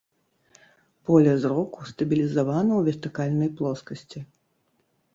[1.09, 4.19] Поле зроку стабілізавана ў вертыкальнай плоскасці.